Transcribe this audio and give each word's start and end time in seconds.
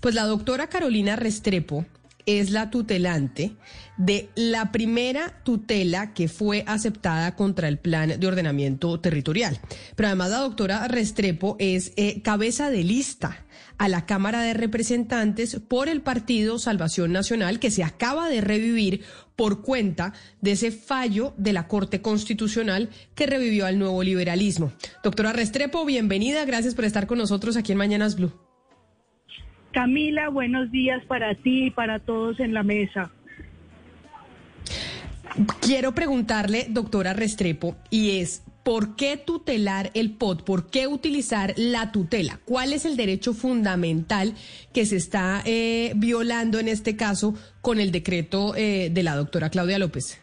Pues 0.00 0.14
la 0.14 0.24
doctora 0.24 0.68
Carolina 0.68 1.16
Restrepo 1.16 1.84
es 2.26 2.50
la 2.50 2.70
tutelante 2.70 3.52
de 3.96 4.30
la 4.34 4.72
primera 4.72 5.42
tutela 5.44 6.14
que 6.14 6.28
fue 6.28 6.64
aceptada 6.66 7.34
contra 7.36 7.68
el 7.68 7.78
plan 7.78 8.18
de 8.18 8.26
ordenamiento 8.26 8.98
territorial. 9.00 9.58
Pero 9.96 10.08
además 10.08 10.30
la 10.30 10.38
doctora 10.38 10.88
Restrepo 10.88 11.56
es 11.58 11.92
eh, 11.96 12.22
cabeza 12.22 12.70
de 12.70 12.84
lista 12.84 13.44
a 13.78 13.88
la 13.88 14.06
Cámara 14.06 14.42
de 14.42 14.54
Representantes 14.54 15.60
por 15.68 15.88
el 15.88 16.02
Partido 16.02 16.58
Salvación 16.58 17.12
Nacional 17.12 17.58
que 17.58 17.70
se 17.70 17.84
acaba 17.84 18.28
de 18.28 18.40
revivir 18.40 19.02
por 19.36 19.62
cuenta 19.62 20.12
de 20.40 20.52
ese 20.52 20.70
fallo 20.70 21.34
de 21.36 21.52
la 21.52 21.66
Corte 21.66 22.02
Constitucional 22.02 22.90
que 23.14 23.26
revivió 23.26 23.66
al 23.66 23.78
nuevo 23.78 24.02
liberalismo. 24.02 24.72
Doctora 25.02 25.32
Restrepo, 25.32 25.84
bienvenida. 25.84 26.44
Gracias 26.44 26.74
por 26.74 26.84
estar 26.84 27.06
con 27.06 27.18
nosotros 27.18 27.56
aquí 27.56 27.72
en 27.72 27.78
Mañanas 27.78 28.16
Blue. 28.16 28.49
Camila, 29.72 30.28
buenos 30.28 30.70
días 30.70 31.04
para 31.04 31.34
ti 31.34 31.66
y 31.66 31.70
para 31.70 32.00
todos 32.00 32.40
en 32.40 32.54
la 32.54 32.62
mesa. 32.62 33.10
Quiero 35.60 35.94
preguntarle, 35.94 36.66
doctora 36.68 37.12
Restrepo, 37.12 37.76
y 37.88 38.18
es, 38.18 38.42
¿por 38.64 38.96
qué 38.96 39.16
tutelar 39.16 39.90
el 39.94 40.10
POT? 40.10 40.44
¿Por 40.44 40.70
qué 40.70 40.88
utilizar 40.88 41.54
la 41.56 41.92
tutela? 41.92 42.40
¿Cuál 42.44 42.72
es 42.72 42.84
el 42.84 42.96
derecho 42.96 43.32
fundamental 43.32 44.34
que 44.74 44.84
se 44.86 44.96
está 44.96 45.42
eh, 45.44 45.92
violando 45.94 46.58
en 46.58 46.66
este 46.66 46.96
caso 46.96 47.34
con 47.60 47.78
el 47.78 47.92
decreto 47.92 48.56
eh, 48.56 48.90
de 48.90 49.02
la 49.04 49.14
doctora 49.14 49.50
Claudia 49.50 49.78
López? 49.78 50.20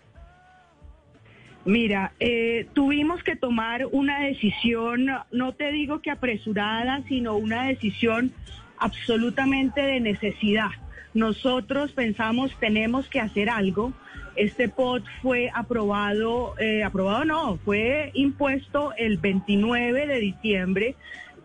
Mira, 1.63 2.13
eh, 2.19 2.67
tuvimos 2.73 3.23
que 3.23 3.35
tomar 3.35 3.87
una 3.91 4.21
decisión, 4.21 5.07
no 5.31 5.53
te 5.53 5.71
digo 5.71 6.01
que 6.01 6.11
apresurada, 6.11 7.03
sino 7.07 7.35
una 7.35 7.67
decisión 7.67 8.33
absolutamente 8.77 9.81
de 9.81 9.99
necesidad. 9.99 10.69
Nosotros 11.13 11.91
pensamos 11.93 12.51
tenemos 12.59 13.07
que 13.07 13.19
hacer 13.19 13.49
algo. 13.49 13.93
Este 14.35 14.69
POT 14.69 15.03
fue 15.21 15.49
aprobado, 15.53 16.53
eh, 16.59 16.83
aprobado 16.83 17.25
no, 17.25 17.57
fue 17.65 18.11
impuesto 18.13 18.93
el 18.97 19.17
29 19.17 20.05
de 20.05 20.19
diciembre, 20.19 20.95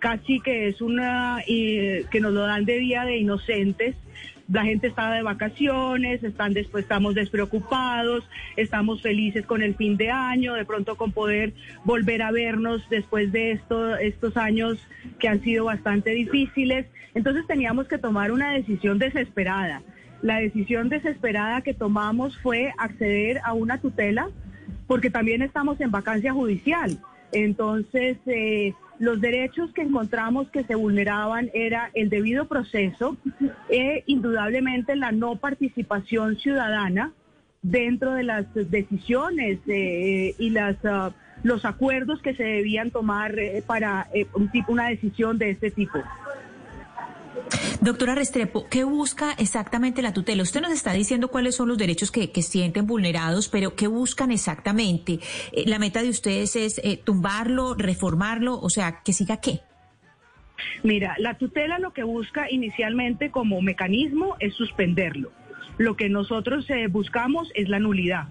casi 0.02 0.40
que 0.40 0.66
es 0.66 0.82
una, 0.82 1.38
que 1.46 2.20
nos 2.20 2.32
lo 2.32 2.40
dan 2.40 2.64
de 2.64 2.78
Día 2.78 3.04
de 3.04 3.18
Inocentes 3.18 3.94
la 4.48 4.64
gente 4.64 4.88
estaba 4.88 5.14
de 5.14 5.22
vacaciones, 5.22 6.22
están 6.22 6.52
después 6.52 6.82
estamos 6.82 7.14
despreocupados, 7.14 8.28
estamos 8.56 9.00
felices 9.00 9.46
con 9.46 9.62
el 9.62 9.74
fin 9.76 9.96
de 9.96 10.10
año, 10.10 10.54
de 10.54 10.66
pronto 10.66 10.96
con 10.96 11.12
poder 11.12 11.54
volver 11.84 12.20
a 12.22 12.32
vernos 12.32 12.82
después 12.90 13.32
de 13.32 13.52
esto, 13.52 13.96
estos 13.96 14.36
años 14.36 14.78
que 15.18 15.28
han 15.28 15.42
sido 15.42 15.66
bastante 15.66 16.10
difíciles. 16.10 16.86
Entonces 17.14 17.46
teníamos 17.46 17.88
que 17.88 17.96
tomar 17.96 18.30
una 18.30 18.52
decisión 18.52 18.98
desesperada. 18.98 19.82
La 20.20 20.40
decisión 20.40 20.88
desesperada 20.90 21.62
que 21.62 21.72
tomamos 21.72 22.36
fue 22.38 22.74
acceder 22.76 23.40
a 23.44 23.54
una 23.54 23.80
tutela 23.80 24.28
porque 24.86 25.08
también 25.08 25.40
estamos 25.40 25.80
en 25.80 25.90
vacancia 25.90 26.32
judicial. 26.32 26.98
Entonces, 27.32 28.18
eh, 28.26 28.74
los 29.02 29.20
derechos 29.20 29.72
que 29.72 29.82
encontramos 29.82 30.48
que 30.50 30.62
se 30.62 30.76
vulneraban 30.76 31.50
era 31.54 31.90
el 31.92 32.08
debido 32.08 32.46
proceso 32.46 33.16
e 33.68 34.04
indudablemente 34.06 34.94
la 34.94 35.10
no 35.10 35.34
participación 35.34 36.36
ciudadana 36.36 37.12
dentro 37.62 38.12
de 38.12 38.22
las 38.22 38.46
decisiones 38.54 39.58
eh, 39.66 40.36
y 40.38 40.50
las 40.50 40.76
ah, 40.84 41.10
los 41.42 41.64
acuerdos 41.64 42.22
que 42.22 42.36
se 42.36 42.44
debían 42.44 42.92
tomar 42.92 43.36
eh, 43.40 43.64
para 43.66 44.06
eh, 44.14 44.24
tipo 44.52 44.70
una 44.70 44.86
decisión 44.90 45.36
de 45.36 45.50
este 45.50 45.72
tipo. 45.72 45.98
Doctora 47.82 48.14
Restrepo, 48.14 48.68
¿qué 48.68 48.84
busca 48.84 49.32
exactamente 49.32 50.02
la 50.02 50.12
tutela? 50.12 50.44
Usted 50.44 50.60
nos 50.60 50.70
está 50.70 50.92
diciendo 50.92 51.32
cuáles 51.32 51.56
son 51.56 51.66
los 51.66 51.76
derechos 51.76 52.12
que, 52.12 52.30
sienten 52.40 52.86
vulnerados, 52.86 53.48
pero 53.48 53.74
¿qué 53.74 53.88
buscan 53.88 54.30
exactamente? 54.30 55.18
Eh, 55.50 55.64
¿La 55.66 55.80
meta 55.80 56.00
de 56.00 56.08
ustedes 56.08 56.54
es 56.54 56.80
eh, 56.84 57.00
tumbarlo, 57.02 57.74
reformarlo? 57.74 58.54
O 58.60 58.70
sea, 58.70 59.02
¿que 59.02 59.12
siga 59.12 59.38
qué? 59.38 59.62
Mira, 60.84 61.16
la 61.18 61.34
tutela 61.38 61.80
lo 61.80 61.92
que 61.92 62.04
busca 62.04 62.48
inicialmente 62.48 63.32
como 63.32 63.60
mecanismo 63.60 64.36
es 64.38 64.54
suspenderlo. 64.54 65.32
Lo 65.76 65.96
que 65.96 66.08
nosotros 66.08 66.70
eh, 66.70 66.86
buscamos 66.86 67.50
es 67.56 67.68
la 67.68 67.80
nulidad. 67.80 68.28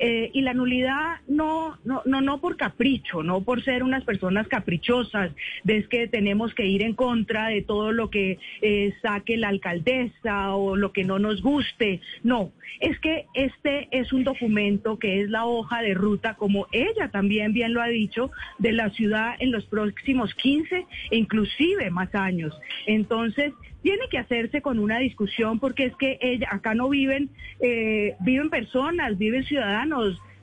Eh, 0.00 0.30
y 0.32 0.40
la 0.40 0.54
nulidad 0.54 1.20
no, 1.28 1.78
no, 1.84 2.02
no, 2.04 2.20
no 2.20 2.40
por 2.40 2.56
capricho, 2.56 3.22
no 3.22 3.42
por 3.42 3.62
ser 3.62 3.84
unas 3.84 4.02
personas 4.02 4.48
caprichosas, 4.48 5.30
de 5.62 5.84
que 5.84 6.08
tenemos 6.08 6.52
que 6.54 6.66
ir 6.66 6.82
en 6.82 6.94
contra 6.94 7.48
de 7.48 7.62
todo 7.62 7.92
lo 7.92 8.10
que 8.10 8.38
eh, 8.60 8.92
saque 9.02 9.36
la 9.36 9.48
alcaldesa 9.48 10.54
o 10.54 10.74
lo 10.76 10.92
que 10.92 11.04
no 11.04 11.18
nos 11.18 11.42
guste. 11.42 12.00
No, 12.24 12.52
es 12.80 12.98
que 12.98 13.26
este 13.34 13.88
es 13.92 14.12
un 14.12 14.24
documento 14.24 14.98
que 14.98 15.20
es 15.20 15.30
la 15.30 15.46
hoja 15.46 15.80
de 15.82 15.94
ruta, 15.94 16.34
como 16.34 16.66
ella 16.72 17.10
también 17.10 17.52
bien 17.52 17.72
lo 17.72 17.80
ha 17.80 17.88
dicho, 17.88 18.30
de 18.58 18.72
la 18.72 18.90
ciudad 18.90 19.36
en 19.38 19.52
los 19.52 19.64
próximos 19.66 20.34
15 20.34 20.86
e 21.10 21.16
inclusive 21.16 21.90
más 21.90 22.12
años. 22.14 22.52
Entonces, 22.86 23.52
tiene 23.84 24.08
que 24.10 24.16
hacerse 24.16 24.62
con 24.62 24.78
una 24.78 24.98
discusión 24.98 25.60
porque 25.60 25.84
es 25.84 25.96
que 25.96 26.18
ella, 26.22 26.48
acá 26.50 26.74
no 26.74 26.88
viven, 26.88 27.28
eh, 27.60 28.16
viven 28.20 28.48
personas, 28.48 29.18
viven 29.18 29.44
ciudadanos, 29.44 29.83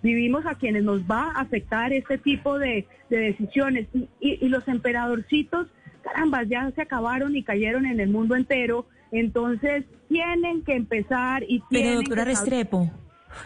vivimos 0.01 0.45
a 0.45 0.55
quienes 0.55 0.83
nos 0.83 1.01
va 1.03 1.31
a 1.31 1.41
afectar 1.41 1.93
este 1.93 2.17
tipo 2.17 2.59
de, 2.59 2.87
decisiones. 3.09 3.87
Y, 4.19 4.47
los 4.47 4.67
emperadorcitos, 4.67 5.67
caramba, 6.01 6.43
ya 6.43 6.71
se 6.71 6.81
acabaron 6.81 7.35
y 7.35 7.43
cayeron 7.43 7.85
en 7.85 7.99
el 7.99 8.09
mundo 8.09 8.35
entero. 8.35 8.85
Entonces 9.11 9.85
tienen 10.07 10.63
que 10.63 10.75
empezar 10.75 11.43
y 11.43 11.61
tienen 11.69 11.89
Pero 11.89 11.95
doctora 11.95 12.23
Restrepo, 12.25 12.91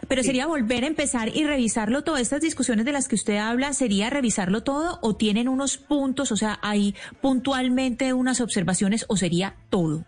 pero 0.07 0.23
sería 0.23 0.47
volver 0.47 0.83
a 0.83 0.87
empezar 0.87 1.29
y 1.29 1.43
revisarlo 1.43 2.03
todo. 2.03 2.17
Estas 2.17 2.41
discusiones 2.41 2.85
de 2.85 2.91
las 2.91 3.07
que 3.07 3.15
usted 3.15 3.37
habla, 3.37 3.73
¿sería 3.73 4.09
revisarlo 4.09 4.63
todo 4.63 4.99
o 5.01 5.15
tienen 5.15 5.47
unos 5.47 5.77
puntos, 5.77 6.31
o 6.31 6.37
sea, 6.37 6.59
hay 6.61 6.95
puntualmente 7.21 8.13
unas 8.13 8.41
observaciones 8.41 9.05
o 9.09 9.17
sería 9.17 9.55
todo? 9.69 10.05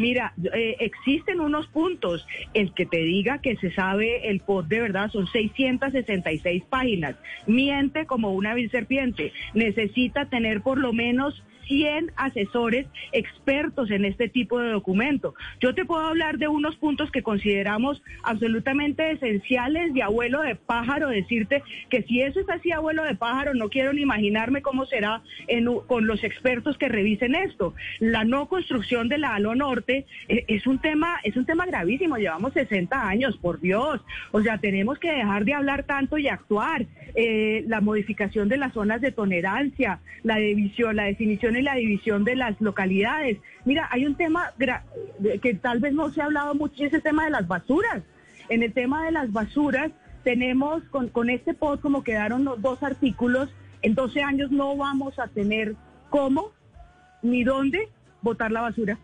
Mira, 0.00 0.32
eh, 0.54 0.76
existen 0.80 1.40
unos 1.40 1.66
puntos. 1.66 2.26
El 2.54 2.72
que 2.72 2.86
te 2.86 2.96
diga 2.96 3.38
que 3.38 3.56
se 3.56 3.70
sabe 3.70 4.30
el 4.30 4.40
POT 4.40 4.66
de 4.66 4.80
verdad 4.80 5.10
son 5.10 5.26
666 5.26 6.64
páginas. 6.64 7.16
Miente 7.46 8.06
como 8.06 8.32
una 8.32 8.54
vil 8.54 8.70
serpiente. 8.70 9.32
Necesita 9.52 10.30
tener 10.30 10.62
por 10.62 10.78
lo 10.78 10.94
menos 10.94 11.42
100 11.70 12.10
asesores 12.16 12.88
expertos 13.12 13.92
en 13.92 14.04
este 14.04 14.28
tipo 14.28 14.58
de 14.58 14.72
documento. 14.72 15.34
Yo 15.60 15.72
te 15.72 15.84
puedo 15.84 16.04
hablar 16.04 16.38
de 16.38 16.48
unos 16.48 16.74
puntos 16.76 17.12
que 17.12 17.22
consideramos 17.22 18.02
absolutamente 18.24 19.12
esenciales 19.12 19.94
de 19.94 20.02
abuelo 20.02 20.42
de 20.42 20.56
pájaro, 20.56 21.08
decirte 21.08 21.62
que 21.88 22.02
si 22.02 22.22
eso 22.22 22.40
es 22.40 22.50
así 22.50 22.72
abuelo 22.72 23.04
de 23.04 23.14
pájaro, 23.14 23.54
no 23.54 23.68
quiero 23.68 23.92
ni 23.92 24.02
imaginarme 24.02 24.62
cómo 24.62 24.84
será 24.86 25.22
con 25.86 26.08
los 26.08 26.24
expertos 26.24 26.76
que 26.76 26.88
revisen 26.88 27.36
esto. 27.36 27.72
La 28.00 28.24
no 28.24 28.48
construcción 28.48 29.08
de 29.08 29.18
la 29.18 29.36
Alo 29.36 29.54
Norte 29.54 30.06
eh, 30.28 30.44
es 30.48 30.66
un 30.66 30.80
tema 30.80 31.20
es 31.22 31.36
un 31.36 31.46
tema 31.46 31.66
gravísimo, 31.66 32.16
llevamos 32.16 32.52
60 32.52 33.08
años, 33.08 33.36
por 33.36 33.60
Dios. 33.60 34.00
O 34.32 34.42
sea, 34.42 34.58
tenemos 34.58 34.98
que 34.98 35.12
dejar 35.12 35.44
de 35.44 35.54
hablar 35.54 35.84
tanto 35.84 36.18
y 36.18 36.26
actuar. 36.26 36.86
Eh, 37.14 37.64
la 37.66 37.80
modificación 37.80 38.48
de 38.48 38.56
las 38.56 38.72
zonas 38.72 39.00
de 39.00 39.10
tolerancia, 39.10 39.98
la 40.22 40.36
división, 40.36 40.94
la 40.94 41.04
definición 41.04 41.56
la 41.62 41.74
división 41.74 42.24
de 42.24 42.36
las 42.36 42.60
localidades. 42.60 43.38
Mira, 43.64 43.88
hay 43.90 44.06
un 44.06 44.14
tema 44.14 44.52
que 45.42 45.54
tal 45.54 45.80
vez 45.80 45.92
no 45.92 46.10
se 46.10 46.20
ha 46.20 46.26
hablado 46.26 46.54
mucho, 46.54 46.84
es 46.84 46.92
el 46.92 47.02
tema 47.02 47.24
de 47.24 47.30
las 47.30 47.46
basuras. 47.46 48.02
En 48.48 48.62
el 48.62 48.72
tema 48.72 49.04
de 49.04 49.12
las 49.12 49.32
basuras, 49.32 49.90
tenemos 50.24 50.82
con, 50.90 51.08
con 51.08 51.30
este 51.30 51.54
POD, 51.54 51.80
como 51.80 52.02
quedaron 52.04 52.44
los 52.44 52.60
dos 52.60 52.82
artículos, 52.82 53.48
en 53.82 53.94
12 53.94 54.22
años 54.22 54.50
no 54.50 54.76
vamos 54.76 55.18
a 55.18 55.28
tener 55.28 55.74
cómo 56.10 56.52
ni 57.22 57.44
dónde 57.44 57.88
botar 58.22 58.50
la 58.50 58.62
basura. 58.62 58.98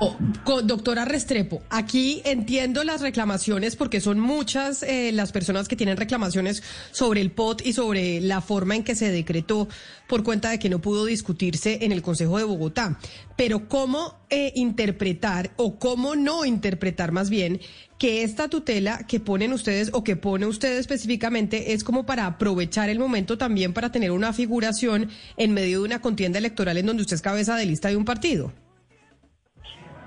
Oh, 0.00 0.16
doctora 0.64 1.04
Restrepo, 1.04 1.62
aquí 1.70 2.20
entiendo 2.24 2.82
las 2.82 3.00
reclamaciones 3.00 3.76
porque 3.76 4.00
son 4.00 4.18
muchas 4.18 4.82
eh, 4.82 5.12
las 5.12 5.30
personas 5.30 5.68
que 5.68 5.76
tienen 5.76 5.96
reclamaciones 5.96 6.64
sobre 6.90 7.20
el 7.20 7.30
POT 7.30 7.64
y 7.64 7.74
sobre 7.74 8.20
la 8.20 8.40
forma 8.40 8.74
en 8.74 8.82
que 8.82 8.96
se 8.96 9.12
decretó 9.12 9.68
por 10.08 10.24
cuenta 10.24 10.50
de 10.50 10.58
que 10.58 10.68
no 10.68 10.80
pudo 10.80 11.04
discutirse 11.04 11.78
en 11.82 11.92
el 11.92 12.02
Consejo 12.02 12.38
de 12.38 12.44
Bogotá. 12.44 12.98
Pero 13.36 13.68
¿cómo 13.68 14.18
eh, 14.30 14.52
interpretar 14.56 15.52
o 15.56 15.78
cómo 15.78 16.16
no 16.16 16.44
interpretar 16.44 17.12
más 17.12 17.30
bien 17.30 17.60
que 17.96 18.24
esta 18.24 18.48
tutela 18.48 19.06
que 19.06 19.20
ponen 19.20 19.52
ustedes 19.52 19.90
o 19.92 20.02
que 20.02 20.16
pone 20.16 20.46
usted 20.46 20.76
específicamente 20.76 21.72
es 21.72 21.84
como 21.84 22.04
para 22.04 22.26
aprovechar 22.26 22.90
el 22.90 22.98
momento 22.98 23.38
también 23.38 23.72
para 23.72 23.92
tener 23.92 24.10
una 24.10 24.32
figuración 24.32 25.08
en 25.36 25.54
medio 25.54 25.78
de 25.78 25.84
una 25.84 26.00
contienda 26.00 26.40
electoral 26.40 26.78
en 26.78 26.86
donde 26.86 27.02
usted 27.02 27.14
es 27.14 27.22
cabeza 27.22 27.54
de 27.54 27.66
lista 27.66 27.90
de 27.90 27.96
un 27.96 28.04
partido? 28.04 28.52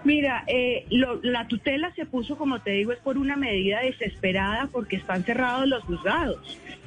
Mira, 0.07 0.45
eh, 0.47 0.85
la 0.89 1.49
tutela 1.49 1.91
se 1.93 2.05
puso, 2.05 2.37
como 2.37 2.61
te 2.61 2.71
digo, 2.71 2.93
es 2.93 2.99
por 2.99 3.17
una 3.17 3.35
medida 3.35 3.81
desesperada 3.81 4.69
porque 4.71 4.95
están 4.95 5.25
cerrados 5.25 5.67
los 5.67 5.83
juzgados. 5.83 6.39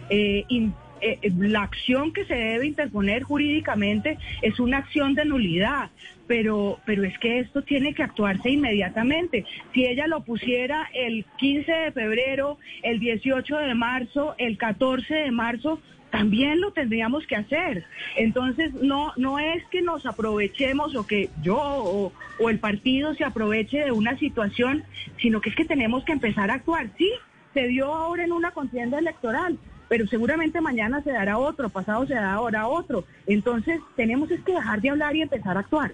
Eh, 0.09 0.47
eh, 0.49 1.19
eh, 1.21 1.31
la 1.37 1.65
acción 1.65 2.15
que 2.15 2.25
se 2.25 2.35
debe 2.35 2.67
interponer 2.67 3.23
jurídicamente 3.23 4.17
es 4.41 4.59
una 4.59 4.79
acción 4.79 5.15
de 5.15 5.27
nulidad, 5.27 5.91
pero, 6.27 6.81
pero 6.87 7.05
es 7.05 7.19
que 7.19 7.41
esto 7.41 7.61
tiene 7.61 7.93
que 7.93 8.03
actuarse 8.03 8.49
inmediatamente. 8.49 9.45
Si 9.75 9.85
ella 9.85 10.07
lo 10.07 10.23
pusiera 10.23 10.89
el 10.95 11.27
15 11.37 11.71
de 11.71 11.93
febrero, 11.93 12.57
el 12.83 13.01
18 13.01 13.55
de 13.55 13.75
marzo, 13.75 14.35
el 14.39 14.57
14 14.57 15.15
de 15.15 15.31
marzo, 15.31 15.79
también 16.11 16.61
lo 16.61 16.73
tendríamos 16.73 17.27
que 17.27 17.37
hacer. 17.37 17.85
Entonces, 18.17 18.73
no, 18.75 19.13
no 19.17 19.39
es 19.39 19.65
que 19.67 19.83
nos 19.83 20.07
aprovechemos 20.07 20.95
o 20.95 21.07
que 21.07 21.31
yo 21.43 21.57
o, 21.57 22.13
o, 22.39 22.51
el 22.51 22.59
partido 22.59 23.15
se 23.15 23.25
aproveche 23.25 23.85
de 23.85 23.93
una 23.93 24.19
situación, 24.19 24.85
sino 25.21 25.41
que 25.41 25.51
es 25.51 25.57
que 25.57 25.65
tenemos 25.65 26.05
que 26.05 26.13
empezar 26.13 26.51
a 26.51 26.55
actuar. 26.55 26.91
Sí, 26.99 27.11
se 27.55 27.69
dio 27.69 27.95
ahora 27.95 28.25
en 28.25 28.33
una 28.33 28.51
contienda 28.53 28.99
electoral, 28.99 29.59
pero 29.89 30.07
seguramente 30.07 30.61
mañana 30.61 31.03
se 31.03 31.13
dará 31.13 31.39
otro, 31.39 31.69
pasado 31.69 32.07
se 32.07 32.15
dará 32.15 32.35
ahora 32.35 32.69
otro. 32.69 33.05
Entonces, 33.27 33.81
tenemos 33.97 34.31
es 34.31 34.41
que 34.43 34.53
dejar 34.53 34.81
de 34.81 34.91
hablar 34.91 35.17
y 35.17 35.23
empezar 35.23 35.57
a 35.57 35.61
actuar. 35.61 35.93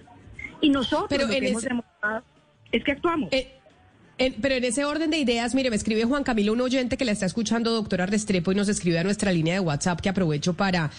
Y 0.61 0.69
nosotros 0.69 1.21
lo 1.21 1.27
que 1.27 1.37
hemos 1.37 1.63
demostrado 1.63 2.23
es 2.71 2.83
que 2.83 2.91
actuamos. 2.91 3.31
Eh, 3.31 3.56
pero 4.41 4.55
en 4.55 4.63
ese 4.63 4.83
orden 4.83 5.11
de 5.11 5.19
ideas, 5.19 5.53
mire, 5.53 5.69
me 5.69 5.75
escribe 5.75 6.03
Juan 6.03 6.23
Camilo, 6.23 6.53
un 6.53 6.61
oyente 6.61 6.97
que 6.97 7.05
la 7.05 7.11
está 7.11 7.27
escuchando, 7.27 7.71
doctora 7.71 8.07
Restrepo, 8.07 8.51
y 8.51 8.55
nos 8.55 8.67
escribe 8.67 8.97
a 8.97 9.03
nuestra 9.03 9.31
línea 9.31 9.53
de 9.53 9.59
WhatsApp, 9.59 10.01
que 10.01 10.09
aprovecho 10.09 10.55
para 10.55 10.89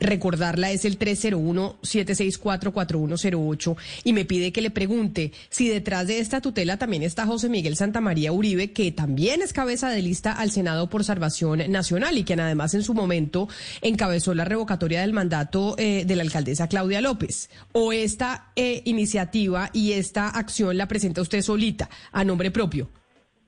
recordarla, 0.00 0.72
es 0.72 0.84
el 0.84 0.98
301-764-4108, 0.98 3.76
y 4.02 4.12
me 4.12 4.24
pide 4.24 4.50
que 4.50 4.60
le 4.60 4.70
pregunte 4.70 5.30
si 5.50 5.68
detrás 5.68 6.08
de 6.08 6.18
esta 6.18 6.40
tutela 6.40 6.76
también 6.76 7.04
está 7.04 7.26
José 7.26 7.48
Miguel 7.48 7.76
Santamaría 7.76 8.32
Uribe, 8.32 8.72
que 8.72 8.90
también 8.90 9.40
es 9.40 9.52
cabeza 9.52 9.90
de 9.90 10.02
lista 10.02 10.32
al 10.32 10.50
Senado 10.50 10.90
por 10.90 11.04
Salvación 11.04 11.70
Nacional 11.70 12.18
y 12.18 12.24
quien 12.24 12.40
además 12.40 12.74
en 12.74 12.82
su 12.82 12.92
momento 12.92 13.48
encabezó 13.82 14.34
la 14.34 14.44
revocatoria 14.44 15.02
del 15.02 15.12
mandato 15.12 15.76
eh, 15.78 16.04
de 16.04 16.16
la 16.16 16.24
alcaldesa 16.24 16.66
Claudia 16.66 17.00
López. 17.00 17.50
O 17.70 17.92
esta 17.92 18.50
eh, 18.56 18.82
iniciativa 18.84 19.70
y 19.72 19.92
esta 19.92 20.28
acción 20.28 20.76
la 20.76 20.88
presenta 20.88 21.22
usted 21.22 21.40
solita, 21.40 21.88
a 22.10 22.24
nombre 22.24 22.50
propio 22.50 22.63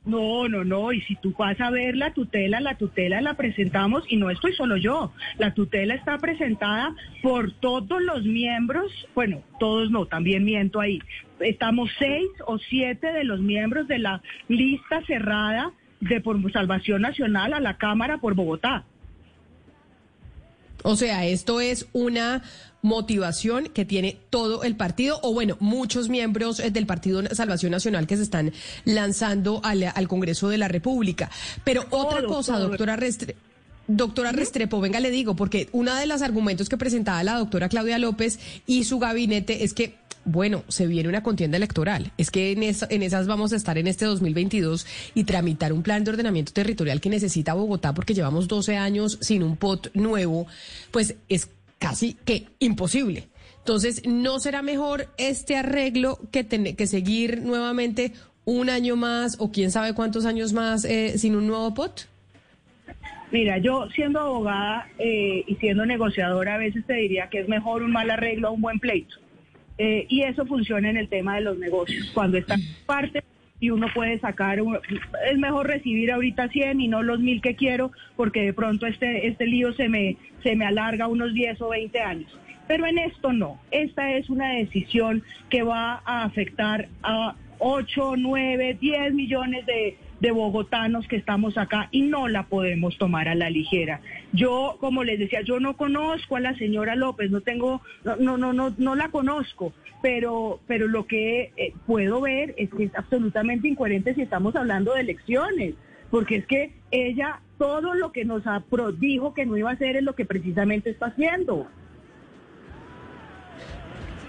no, 0.06 0.48
no, 0.48 0.64
no. 0.64 0.92
Y 0.92 1.00
si 1.02 1.16
tú 1.16 1.34
vas 1.36 1.60
a 1.60 1.70
ver 1.70 1.96
la 1.96 2.14
tutela, 2.14 2.60
la 2.60 2.78
tutela 2.78 3.20
la 3.20 3.34
presentamos 3.34 4.04
y 4.08 4.16
no 4.16 4.30
estoy 4.30 4.54
solo 4.54 4.76
yo. 4.76 5.12
La 5.36 5.52
tutela 5.52 5.94
está 5.94 6.16
presentada 6.18 6.94
por 7.22 7.52
todos 7.58 8.00
los 8.00 8.24
miembros. 8.24 8.90
Bueno, 9.14 9.42
todos 9.58 9.90
no, 9.90 10.06
también 10.06 10.44
miento 10.44 10.80
ahí. 10.80 11.00
Estamos 11.40 11.90
seis 11.98 12.28
o 12.46 12.58
siete 12.58 13.12
de 13.12 13.24
los 13.24 13.40
miembros 13.40 13.88
de 13.88 13.98
la 13.98 14.22
lista 14.48 15.02
cerrada 15.06 15.72
de 16.00 16.20
por 16.20 16.52
Salvación 16.52 17.02
Nacional 17.02 17.52
a 17.52 17.60
la 17.60 17.76
Cámara 17.76 18.18
por 18.18 18.34
Bogotá. 18.34 18.84
O 20.86 20.94
sea, 20.94 21.26
esto 21.26 21.60
es 21.60 21.86
una 21.92 22.44
motivación 22.80 23.64
que 23.74 23.84
tiene 23.84 24.20
todo 24.30 24.62
el 24.62 24.76
partido, 24.76 25.18
o 25.24 25.34
bueno, 25.34 25.56
muchos 25.58 26.08
miembros 26.08 26.60
eh, 26.60 26.70
del 26.70 26.86
Partido 26.86 27.24
Salvación 27.34 27.72
Nacional 27.72 28.06
que 28.06 28.16
se 28.16 28.22
están 28.22 28.52
lanzando 28.84 29.60
al, 29.64 30.06
Congreso 30.06 30.48
de 30.48 30.58
la 30.58 30.68
República. 30.68 31.28
Pero 31.64 31.86
otra 31.90 32.22
cosa, 32.22 32.56
doctora 32.60 32.94
Restre. 32.94 33.34
Doctora 33.88 34.30
Restrepo, 34.30 34.80
venga, 34.80 35.00
le 35.00 35.10
digo, 35.10 35.34
porque 35.34 35.68
uno 35.72 35.94
de 35.94 36.06
los 36.06 36.22
argumentos 36.22 36.68
que 36.68 36.76
presentaba 36.76 37.22
la 37.24 37.38
doctora 37.38 37.68
Claudia 37.68 37.98
López 37.98 38.38
y 38.66 38.84
su 38.84 39.00
gabinete 39.00 39.64
es 39.64 39.74
que, 39.74 39.96
bueno, 40.26 40.64
se 40.68 40.86
viene 40.86 41.08
una 41.08 41.22
contienda 41.22 41.56
electoral. 41.56 42.12
Es 42.18 42.30
que 42.30 42.52
en, 42.52 42.62
en 42.62 43.02
esas 43.02 43.26
vamos 43.26 43.52
a 43.52 43.56
estar 43.56 43.78
en 43.78 43.86
este 43.86 44.04
2022 44.04 44.86
y 45.14 45.24
tramitar 45.24 45.72
un 45.72 45.82
plan 45.82 46.04
de 46.04 46.10
ordenamiento 46.10 46.52
territorial 46.52 47.00
que 47.00 47.08
necesita 47.08 47.54
Bogotá 47.54 47.94
porque 47.94 48.12
llevamos 48.12 48.48
12 48.48 48.76
años 48.76 49.18
sin 49.22 49.42
un 49.42 49.56
POT 49.56 49.94
nuevo, 49.94 50.46
pues 50.90 51.14
es 51.28 51.48
casi 51.78 52.14
que 52.24 52.48
imposible. 52.58 53.28
Entonces, 53.58 54.02
¿no 54.06 54.38
será 54.38 54.62
mejor 54.62 55.08
este 55.16 55.56
arreglo 55.56 56.18
que, 56.30 56.46
que 56.46 56.86
seguir 56.86 57.42
nuevamente 57.42 58.12
un 58.44 58.70
año 58.70 58.96
más 58.96 59.36
o 59.40 59.50
quién 59.50 59.70
sabe 59.70 59.92
cuántos 59.94 60.24
años 60.24 60.52
más 60.52 60.84
eh, 60.84 61.18
sin 61.18 61.36
un 61.36 61.46
nuevo 61.46 61.74
POT? 61.74 62.02
Mira, 63.32 63.58
yo 63.58 63.88
siendo 63.90 64.20
abogada 64.20 64.88
eh, 64.98 65.44
y 65.46 65.56
siendo 65.56 65.84
negociadora 65.84 66.54
a 66.54 66.58
veces 66.58 66.86
te 66.86 66.94
diría 66.94 67.28
que 67.28 67.40
es 67.40 67.48
mejor 67.48 67.82
un 67.82 67.90
mal 67.90 68.08
arreglo 68.10 68.48
a 68.48 68.50
un 68.52 68.60
buen 68.60 68.78
pleito. 68.78 69.16
Eh, 69.78 70.06
y 70.08 70.22
eso 70.22 70.46
funciona 70.46 70.90
en 70.90 70.96
el 70.96 71.08
tema 71.08 71.36
de 71.36 71.42
los 71.42 71.58
negocios. 71.58 72.10
Cuando 72.14 72.38
está 72.38 72.56
parte 72.86 73.22
y 73.60 73.70
uno 73.70 73.88
puede 73.94 74.18
sacar, 74.18 74.58
es 75.30 75.38
mejor 75.38 75.66
recibir 75.66 76.12
ahorita 76.12 76.48
100 76.48 76.80
y 76.80 76.88
no 76.88 77.02
los 77.02 77.20
mil 77.20 77.40
que 77.40 77.56
quiero, 77.56 77.92
porque 78.16 78.42
de 78.42 78.52
pronto 78.52 78.86
este, 78.86 79.26
este 79.26 79.46
lío 79.46 79.72
se 79.74 79.88
me, 79.88 80.16
se 80.42 80.56
me 80.56 80.66
alarga 80.66 81.08
unos 81.08 81.32
10 81.34 81.60
o 81.62 81.68
20 81.70 82.00
años. 82.00 82.38
Pero 82.66 82.86
en 82.86 82.98
esto 82.98 83.32
no, 83.32 83.60
esta 83.70 84.12
es 84.14 84.28
una 84.28 84.50
decisión 84.50 85.22
que 85.50 85.62
va 85.62 86.02
a 86.04 86.24
afectar 86.24 86.88
a 87.02 87.36
8, 87.58 88.16
9, 88.16 88.78
10 88.80 89.14
millones 89.14 89.66
de, 89.66 89.98
de 90.20 90.30
bogotanos 90.30 91.06
que 91.08 91.16
estamos 91.16 91.58
acá 91.58 91.88
y 91.90 92.02
no 92.02 92.28
la 92.28 92.44
podemos 92.44 92.96
tomar 92.98 93.28
a 93.28 93.34
la 93.34 93.50
ligera. 93.50 94.00
Yo, 94.32 94.76
como 94.80 95.04
les 95.04 95.18
decía, 95.18 95.42
yo 95.42 95.60
no 95.60 95.76
conozco 95.76 96.36
a 96.36 96.40
la 96.40 96.54
señora 96.56 96.96
López, 96.96 97.30
no 97.30 97.40
tengo, 97.40 97.82
no, 98.04 98.16
no, 98.16 98.52
no, 98.52 98.74
no, 98.76 98.94
la 98.94 99.08
conozco, 99.08 99.72
pero, 100.02 100.60
pero 100.66 100.88
lo 100.88 101.06
que 101.06 101.52
eh, 101.56 101.74
puedo 101.86 102.20
ver 102.20 102.54
es 102.56 102.70
que 102.70 102.84
es 102.84 102.94
absolutamente 102.94 103.68
incoherente 103.68 104.14
si 104.14 104.22
estamos 104.22 104.56
hablando 104.56 104.94
de 104.94 105.00
elecciones, 105.00 105.74
porque 106.10 106.36
es 106.36 106.46
que 106.46 106.72
ella 106.90 107.40
todo 107.58 107.94
lo 107.94 108.12
que 108.12 108.24
nos 108.24 108.44
dijo 108.98 109.34
que 109.34 109.46
no 109.46 109.56
iba 109.56 109.70
a 109.70 109.74
hacer 109.74 109.96
es 109.96 110.02
lo 110.02 110.14
que 110.14 110.24
precisamente 110.24 110.90
está 110.90 111.06
haciendo. 111.06 111.66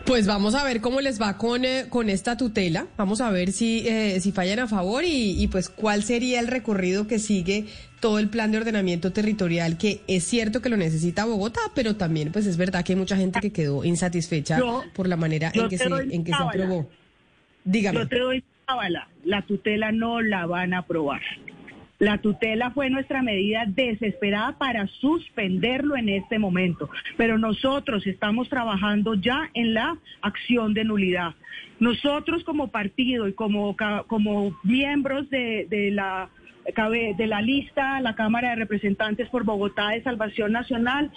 Pues 0.07 0.25
vamos 0.25 0.55
a 0.55 0.63
ver 0.63 0.79
cómo 0.79 1.01
les 1.01 1.21
va 1.21 1.37
con, 1.37 1.65
eh, 1.65 1.87
con 1.89 2.09
esta 2.09 2.37
tutela. 2.37 2.87
Vamos 2.95 3.19
a 3.19 3.29
ver 3.29 3.51
si, 3.51 3.85
eh, 3.85 4.21
si 4.21 4.31
fallan 4.31 4.59
a 4.59 4.67
favor 4.67 5.03
y, 5.03 5.43
y, 5.43 5.47
pues 5.47 5.67
cuál 5.67 6.01
sería 6.01 6.39
el 6.39 6.47
recorrido 6.47 7.07
que 7.07 7.19
sigue 7.19 7.65
todo 7.99 8.17
el 8.17 8.29
plan 8.29 8.53
de 8.53 8.59
ordenamiento 8.59 9.11
territorial, 9.11 9.77
que 9.77 9.99
es 10.07 10.23
cierto 10.23 10.61
que 10.61 10.69
lo 10.69 10.77
necesita 10.77 11.25
Bogotá, 11.25 11.59
pero 11.75 11.97
también 11.97 12.31
pues 12.31 12.45
es 12.45 12.55
verdad 12.55 12.85
que 12.85 12.93
hay 12.93 12.97
mucha 12.97 13.17
gente 13.17 13.41
que 13.41 13.51
quedó 13.51 13.83
insatisfecha 13.83 14.61
por 14.93 15.09
la 15.09 15.17
manera 15.17 15.51
en 15.53 15.67
que, 15.67 15.77
se, 15.77 15.85
en 15.85 16.23
que 16.23 16.31
se 16.31 16.41
aprobó. 16.41 16.89
Dígame. 17.65 17.99
Yo 17.99 18.07
te 18.07 18.19
doy 18.19 18.43
la 19.23 19.41
tutela 19.43 19.91
no 19.91 20.21
la 20.21 20.45
van 20.45 20.73
a 20.73 20.79
aprobar. 20.79 21.21
La 21.99 22.19
tutela 22.19 22.71
fue 22.71 22.89
nuestra 22.89 23.23
medida 23.23 23.65
desesperada 23.65 24.57
para 24.57 24.85
suspenderlo 24.87 25.95
en 25.97 26.09
este 26.09 26.37
momento, 26.37 26.89
pero 27.17 27.39
nosotros 27.39 28.05
estamos 28.05 28.49
trabajando 28.49 29.15
ya 29.15 29.49
en 29.55 29.73
la 29.73 29.97
acción 30.21 30.75
de 30.75 30.83
nulidad. 30.83 31.33
Nosotros 31.79 32.43
como 32.43 32.69
partido 32.69 33.27
y 33.27 33.33
como, 33.33 33.75
como 34.07 34.55
miembros 34.63 35.29
de, 35.29 35.65
de 35.69 35.91
la 35.91 36.29
de 37.17 37.27
la 37.27 37.41
lista, 37.41 38.01
la 38.01 38.13
Cámara 38.15 38.49
de 38.49 38.57
Representantes 38.57 39.29
por 39.29 39.45
Bogotá 39.45 39.91
de 39.91 40.03
Salvación 40.03 40.51
Nacional, 40.51 41.11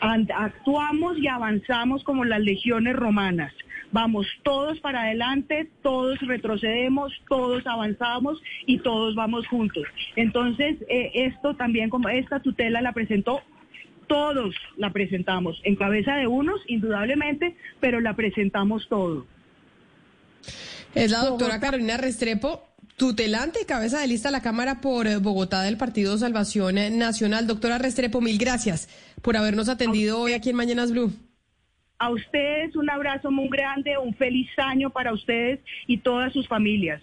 actuamos 0.00 1.18
y 1.18 1.28
avanzamos 1.28 2.04
como 2.04 2.24
las 2.24 2.40
legiones 2.40 2.96
romanas 2.96 3.52
vamos 3.90 4.26
todos 4.42 4.78
para 4.80 5.02
adelante, 5.02 5.70
todos 5.82 6.18
retrocedemos, 6.20 7.12
todos 7.28 7.66
avanzamos 7.66 8.40
y 8.66 8.78
todos 8.80 9.14
vamos 9.14 9.46
juntos. 9.46 9.84
Entonces, 10.16 10.76
eh, 10.88 11.10
esto 11.14 11.54
también, 11.54 11.90
como 11.90 12.08
esta 12.08 12.40
tutela 12.40 12.80
la 12.82 12.92
presentó 12.92 13.42
todos 14.08 14.54
la 14.78 14.90
presentamos, 14.90 15.60
en 15.64 15.76
cabeza 15.76 16.16
de 16.16 16.26
unos, 16.26 16.60
indudablemente, 16.66 17.54
pero 17.78 18.00
la 18.00 18.16
presentamos 18.16 18.88
todo. 18.88 19.26
Es 20.94 21.10
la 21.10 21.24
doctora 21.24 21.60
Carolina 21.60 21.98
Restrepo, 21.98 22.67
tutelante 22.98 23.60
y 23.62 23.64
cabeza 23.64 24.00
de 24.00 24.08
lista 24.08 24.28
de 24.28 24.32
la 24.32 24.42
Cámara 24.42 24.80
por 24.80 25.06
eh, 25.06 25.18
Bogotá 25.18 25.62
del 25.62 25.78
Partido 25.78 26.18
Salvación 26.18 26.74
Nacional. 26.98 27.46
Doctora 27.46 27.78
Restrepo, 27.78 28.20
mil 28.20 28.38
gracias 28.38 28.88
por 29.22 29.36
habernos 29.36 29.68
atendido 29.68 30.20
hoy 30.20 30.32
aquí 30.32 30.50
en 30.50 30.56
Mañanas 30.56 30.90
Blue. 30.90 31.12
A 32.00 32.10
ustedes 32.10 32.76
un 32.76 32.90
abrazo 32.90 33.30
muy 33.30 33.48
grande, 33.48 33.96
un 33.98 34.14
feliz 34.14 34.48
año 34.58 34.90
para 34.90 35.12
ustedes 35.12 35.60
y 35.86 35.98
todas 35.98 36.32
sus 36.32 36.46
familias. 36.48 37.00